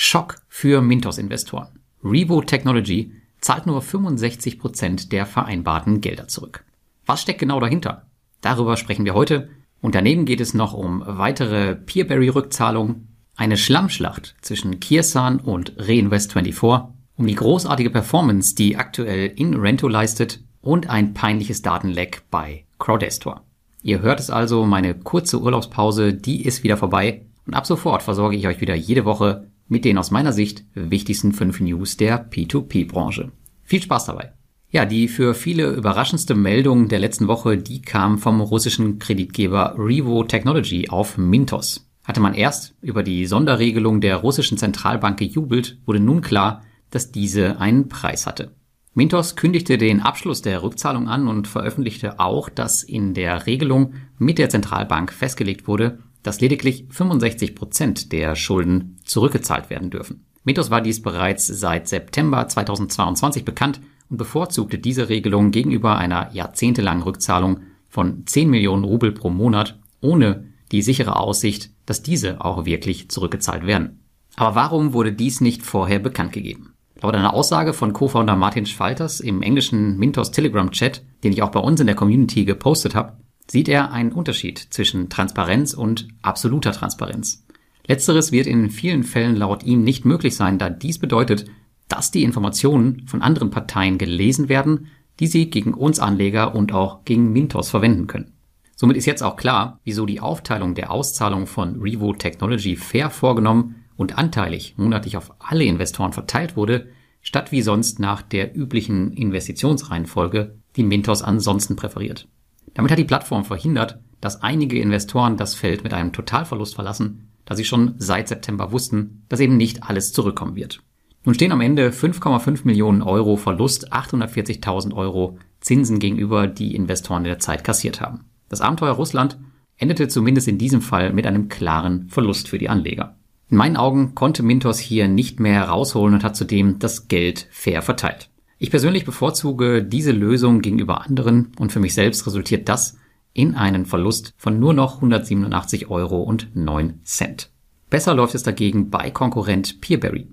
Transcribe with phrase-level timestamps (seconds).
[0.00, 1.80] Schock für Mintos-Investoren.
[2.04, 3.10] Revo Technology
[3.40, 6.64] zahlt nur 65 Prozent der vereinbarten Gelder zurück.
[7.04, 8.06] Was steckt genau dahinter?
[8.40, 9.48] Darüber sprechen wir heute.
[9.80, 17.26] Und daneben geht es noch um weitere Peerberry-Rückzahlungen, eine Schlammschlacht zwischen Kirsan und Reinvest24, um
[17.26, 23.42] die großartige Performance, die aktuell in Rento leistet und ein peinliches Datenleck bei Crowdestor.
[23.82, 28.36] Ihr hört es also, meine kurze Urlaubspause, die ist wieder vorbei und ab sofort versorge
[28.36, 33.30] ich euch wieder jede Woche mit den aus meiner Sicht wichtigsten fünf News der P2P-Branche.
[33.62, 34.32] Viel Spaß dabei!
[34.70, 40.24] Ja, die für viele überraschendste Meldung der letzten Woche, die kam vom russischen Kreditgeber Revo
[40.24, 41.88] Technology auf Mintos.
[42.04, 47.60] Hatte man erst über die Sonderregelung der russischen Zentralbank gejubelt, wurde nun klar, dass diese
[47.60, 48.52] einen Preis hatte.
[48.92, 54.38] Mintos kündigte den Abschluss der Rückzahlung an und veröffentlichte auch, dass in der Regelung mit
[54.38, 60.26] der Zentralbank festgelegt wurde, dass lediglich 65 Prozent der Schulden zurückgezahlt werden dürfen.
[60.44, 63.80] Mintos war dies bereits seit September 2022 bekannt
[64.10, 70.44] und bevorzugte diese Regelung gegenüber einer jahrzehntelangen Rückzahlung von 10 Millionen Rubel pro Monat ohne
[70.70, 74.04] die sichere Aussicht, dass diese auch wirklich zurückgezahlt werden.
[74.36, 76.74] Aber warum wurde dies nicht vorher bekannt gegeben?
[77.00, 81.52] Laut einer Aussage von Co-Founder Martin Schwalters im englischen Mintos Telegram Chat, den ich auch
[81.52, 83.16] bei uns in der Community gepostet habe,
[83.50, 87.44] sieht er einen Unterschied zwischen Transparenz und absoluter Transparenz.
[87.86, 91.46] Letzteres wird in vielen Fällen laut ihm nicht möglich sein, da dies bedeutet,
[91.88, 94.88] dass die Informationen von anderen Parteien gelesen werden,
[95.20, 98.32] die sie gegen uns Anleger und auch gegen Mintos verwenden können.
[98.76, 103.84] Somit ist jetzt auch klar, wieso die Aufteilung der Auszahlung von Revo Technology fair vorgenommen
[103.96, 106.88] und anteilig monatlich auf alle Investoren verteilt wurde,
[107.20, 112.28] statt wie sonst nach der üblichen Investitionsreihenfolge, die Mintos ansonsten präferiert.
[112.74, 117.54] Damit hat die Plattform verhindert, dass einige Investoren das Feld mit einem Totalverlust verlassen, da
[117.54, 120.80] sie schon seit September wussten, dass eben nicht alles zurückkommen wird.
[121.24, 127.30] Nun stehen am Ende 5,5 Millionen Euro Verlust, 840.000 Euro Zinsen gegenüber, die Investoren in
[127.30, 128.24] der Zeit kassiert haben.
[128.48, 129.38] Das Abenteuer Russland
[129.76, 133.16] endete zumindest in diesem Fall mit einem klaren Verlust für die Anleger.
[133.50, 137.82] In meinen Augen konnte Mintos hier nicht mehr herausholen und hat zudem das Geld fair
[137.82, 138.30] verteilt.
[138.60, 142.98] Ich persönlich bevorzuge diese Lösung gegenüber anderen und für mich selbst resultiert das
[143.32, 147.50] in einen Verlust von nur noch 187 Euro und 9 Cent.
[147.88, 150.26] Besser läuft es dagegen bei Konkurrent Peerberry.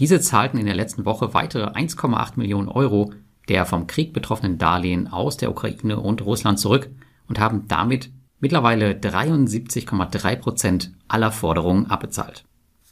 [0.00, 3.12] Diese zahlten in der letzten Woche weitere 1,8 Millionen Euro
[3.48, 6.90] der vom Krieg betroffenen Darlehen aus der Ukraine und Russland zurück
[7.28, 8.10] und haben damit
[8.40, 12.44] mittlerweile 73,3 Prozent aller Forderungen abbezahlt.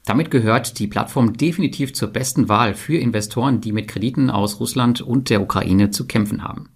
[0.07, 5.01] Damit gehört die Plattform definitiv zur besten Wahl für Investoren, die mit Krediten aus Russland
[5.01, 6.71] und der Ukraine zu kämpfen haben.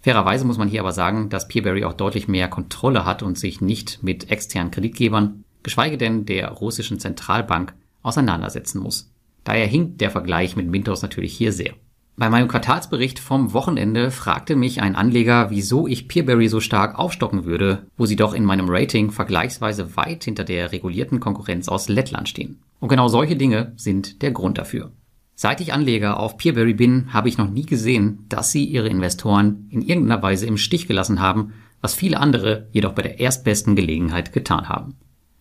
[0.00, 3.60] Fairerweise muss man hier aber sagen, dass Peerberry auch deutlich mehr Kontrolle hat und sich
[3.60, 9.12] nicht mit externen Kreditgebern, geschweige denn der russischen Zentralbank, auseinandersetzen muss.
[9.42, 11.74] Daher hinkt der Vergleich mit Mintos natürlich hier sehr.
[12.18, 17.44] Bei meinem Quartalsbericht vom Wochenende fragte mich ein Anleger, wieso ich Peerberry so stark aufstocken
[17.44, 22.30] würde, wo sie doch in meinem Rating vergleichsweise weit hinter der regulierten Konkurrenz aus Lettland
[22.30, 22.58] stehen.
[22.80, 24.92] Und genau solche Dinge sind der Grund dafür.
[25.34, 29.68] Seit ich Anleger auf Peerberry bin, habe ich noch nie gesehen, dass sie ihre Investoren
[29.68, 31.52] in irgendeiner Weise im Stich gelassen haben,
[31.82, 34.94] was viele andere jedoch bei der erstbesten Gelegenheit getan haben.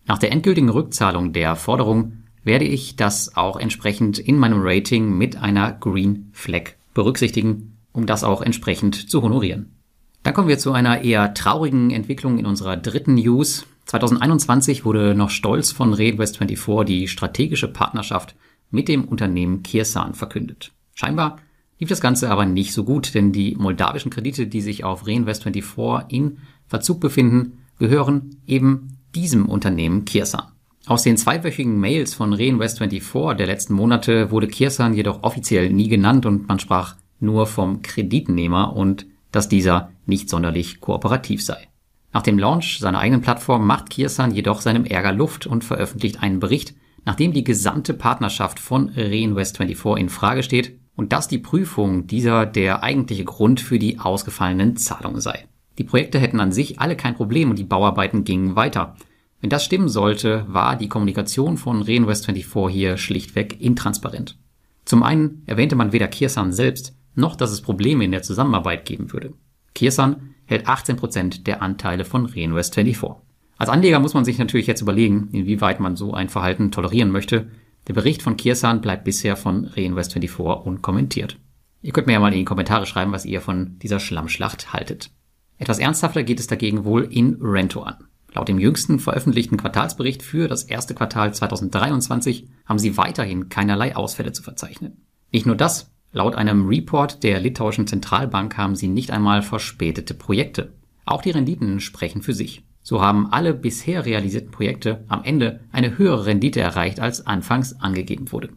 [0.07, 5.35] Nach der endgültigen Rückzahlung der Forderung werde ich das auch entsprechend in meinem Rating mit
[5.35, 9.75] einer Green Flag berücksichtigen, um das auch entsprechend zu honorieren.
[10.23, 13.65] Dann kommen wir zu einer eher traurigen Entwicklung in unserer dritten News.
[13.85, 18.35] 2021 wurde noch stolz von Reinvest24 die strategische Partnerschaft
[18.71, 20.71] mit dem Unternehmen Kirsan verkündet.
[20.93, 21.37] Scheinbar
[21.79, 26.09] lief das Ganze aber nicht so gut, denn die moldawischen Kredite, die sich auf Reinvest24
[26.09, 30.54] in Verzug befinden, gehören eben diesem Unternehmen Kirsan.
[30.87, 36.27] Aus den zweiwöchigen Mails von Reinvest24 der letzten Monate wurde Kirsan jedoch offiziell nie genannt
[36.27, 41.67] und man sprach nur vom Kreditnehmer und dass dieser nicht sonderlich kooperativ sei.
[42.13, 46.39] Nach dem Launch seiner eigenen Plattform macht Kirsan jedoch seinem Ärger Luft und veröffentlicht einen
[46.39, 52.45] Bericht, nachdem die gesamte Partnerschaft von Reinvest24 in Frage steht und dass die Prüfung dieser
[52.45, 55.47] der eigentliche Grund für die ausgefallenen Zahlungen sei.
[55.79, 58.95] Die Projekte hätten an sich alle kein Problem und die Bauarbeiten gingen weiter.
[59.45, 64.39] Wenn das stimmen sollte, war die Kommunikation von Reinvest24 hier schlichtweg intransparent.
[64.85, 69.13] Zum einen erwähnte man weder Kirsan selbst, noch dass es Probleme in der Zusammenarbeit geben
[69.13, 69.33] würde.
[69.75, 73.17] Kirsan hält 18% der Anteile von Reinvest24.
[73.59, 77.51] Als Anleger muss man sich natürlich jetzt überlegen, inwieweit man so ein Verhalten tolerieren möchte.
[77.87, 81.37] Der Bericht von Kirsan bleibt bisher von Reinvest24 unkommentiert.
[81.83, 85.11] Ihr könnt mir ja mal in die Kommentare schreiben, was ihr von dieser Schlammschlacht haltet.
[85.59, 88.07] Etwas ernsthafter geht es dagegen wohl in Rento an.
[88.35, 94.33] Laut dem jüngsten veröffentlichten Quartalsbericht für das erste Quartal 2023 haben sie weiterhin keinerlei Ausfälle
[94.33, 95.05] zu verzeichnen.
[95.31, 100.73] Nicht nur das, laut einem Report der litauischen Zentralbank haben sie nicht einmal verspätete Projekte.
[101.05, 102.65] Auch die Renditen sprechen für sich.
[102.81, 108.33] So haben alle bisher realisierten Projekte am Ende eine höhere Rendite erreicht, als anfangs angegeben
[108.33, 108.49] wurde.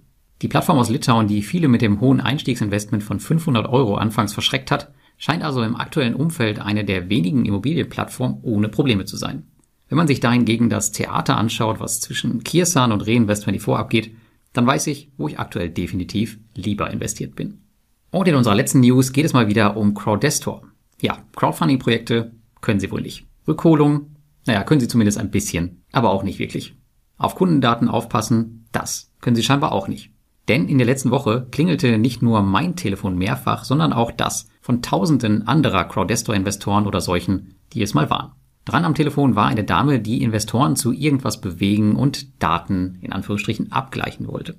[0.43, 4.73] Die Plattform aus Litauen, die viele mit dem hohen Einstiegsinvestment von 500 Euro anfangs verschreckt
[4.73, 9.45] hat, scheint also im aktuellen Umfeld eine der wenigen Immobilienplattformen ohne Probleme zu sein.
[9.89, 14.15] Wenn man sich dahingegen das Theater anschaut, was zwischen Kirsan und Reinvest24 abgeht,
[14.53, 17.63] dann weiß ich, wo ich aktuell definitiv lieber investiert bin.
[18.11, 20.63] Und in unserer letzten News geht es mal wieder um Crowdestor.
[21.01, 23.27] Ja, Crowdfunding-Projekte können sie wohl nicht.
[23.47, 26.75] Rückholung, naja, können sie zumindest ein bisschen, aber auch nicht wirklich.
[27.17, 30.11] Auf Kundendaten aufpassen, das können sie scheinbar auch nicht.
[30.49, 34.81] Denn in der letzten Woche klingelte nicht nur mein Telefon mehrfach, sondern auch das von
[34.81, 38.33] tausenden anderer Crowdestor-Investoren oder solchen, die es mal waren.
[38.69, 43.73] Dran am Telefon war eine Dame, die Investoren zu irgendwas bewegen und Daten in Anführungsstrichen
[43.73, 44.57] abgleichen wollte.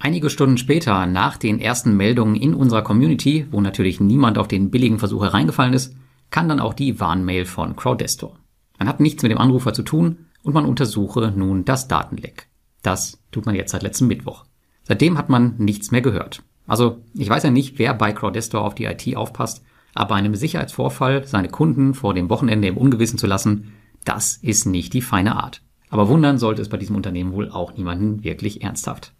[0.00, 4.72] Einige Stunden später, nach den ersten Meldungen in unserer Community, wo natürlich niemand auf den
[4.72, 5.94] billigen Versuch hereingefallen ist,
[6.30, 8.36] kann dann auch die Warnmail von Crowdestor.
[8.80, 12.48] Man hat nichts mit dem Anrufer zu tun und man untersuche nun das Datenleck.
[12.82, 14.44] Das tut man jetzt seit letztem Mittwoch.
[14.82, 16.42] Seitdem hat man nichts mehr gehört.
[16.66, 19.62] Also ich weiß ja nicht, wer bei Crowdestor auf die IT aufpasst,
[19.94, 23.72] aber einem Sicherheitsvorfall seine Kunden vor dem Wochenende im Ungewissen zu lassen,
[24.04, 25.62] das ist nicht die feine Art.
[25.90, 29.12] Aber wundern sollte es bei diesem Unternehmen wohl auch niemanden wirklich ernsthaft.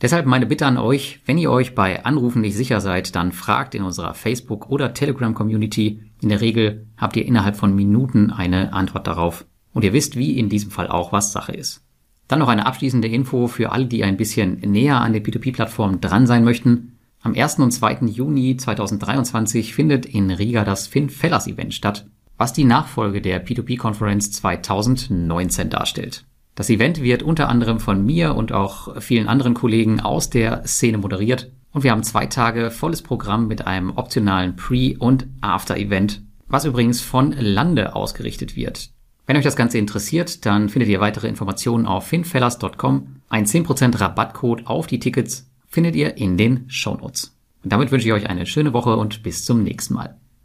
[0.00, 3.74] Deshalb meine Bitte an euch, wenn ihr euch bei Anrufen nicht sicher seid, dann fragt
[3.74, 6.00] in unserer Facebook- oder Telegram-Community.
[6.20, 9.46] In der Regel habt ihr innerhalb von Minuten eine Antwort darauf.
[9.72, 11.84] Und ihr wisst, wie in diesem Fall auch, was Sache ist.
[12.28, 16.26] Dann noch eine abschließende Info für alle, die ein bisschen näher an der P2P-Plattform dran
[16.26, 16.93] sein möchten.
[17.24, 17.58] Am 1.
[17.60, 18.00] und 2.
[18.02, 22.06] Juni 2023 findet in Riga das FinFellers Event statt,
[22.36, 26.26] was die Nachfolge der P2P-Conference 2019 darstellt.
[26.54, 30.98] Das Event wird unter anderem von mir und auch vielen anderen Kollegen aus der Szene
[30.98, 36.66] moderiert und wir haben zwei Tage volles Programm mit einem optionalen Pre- und After-Event, was
[36.66, 38.90] übrigens von Lande ausgerichtet wird.
[39.26, 44.66] Wenn euch das Ganze interessiert, dann findet ihr weitere Informationen auf finfellers.com, ein 10% Rabattcode
[44.66, 47.36] auf die Tickets findet ihr in den Shownotes.
[47.64, 50.16] Und damit wünsche ich euch eine schöne Woche und bis zum nächsten Mal.